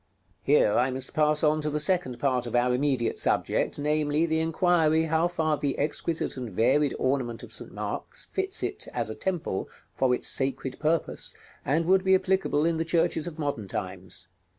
[0.41, 4.39] Here I must pass on to the second part of our immediate subject, namely, the
[4.39, 7.71] inquiry how far the exquisite and varied ornament of St.
[7.71, 12.77] Mark's fits it, as a Temple, for its sacred purpose, and would be applicable in
[12.77, 14.27] the churches of modern times.